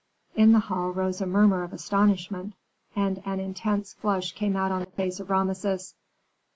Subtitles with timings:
[0.33, 2.55] In the hall rose a murmur of astonishment,
[2.95, 5.93] and an intense flush came out on the face of Rameses.